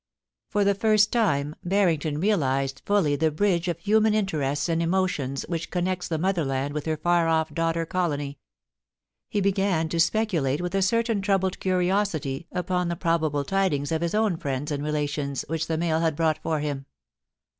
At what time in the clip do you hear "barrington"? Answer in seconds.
1.63-2.19